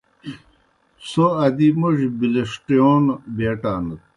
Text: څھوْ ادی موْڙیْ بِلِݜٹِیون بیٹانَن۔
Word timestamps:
څھوْ 1.07 1.25
ادی 1.45 1.67
موْڙیْ 1.79 2.07
بِلِݜٹِیون 2.19 3.03
بیٹانَن۔ 3.35 3.99